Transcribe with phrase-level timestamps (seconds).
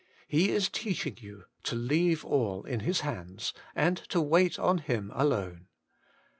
[0.27, 5.11] He is teaching you to leave all in His hands, and to wait on Him
[5.13, 5.67] alone.